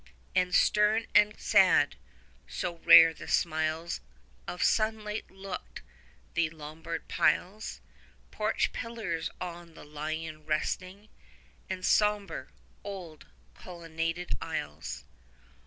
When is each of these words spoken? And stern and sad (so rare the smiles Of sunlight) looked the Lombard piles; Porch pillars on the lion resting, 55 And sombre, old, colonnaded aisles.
And 0.35 0.55
stern 0.55 1.05
and 1.13 1.39
sad 1.39 1.95
(so 2.47 2.77
rare 2.77 3.13
the 3.13 3.27
smiles 3.27 4.01
Of 4.47 4.63
sunlight) 4.63 5.29
looked 5.29 5.83
the 6.33 6.49
Lombard 6.49 7.07
piles; 7.07 7.81
Porch 8.31 8.73
pillars 8.73 9.29
on 9.39 9.75
the 9.75 9.85
lion 9.85 10.43
resting, 10.47 11.01
55 11.01 11.17
And 11.69 11.85
sombre, 11.85 12.47
old, 12.83 13.27
colonnaded 13.53 14.35
aisles. 14.41 15.03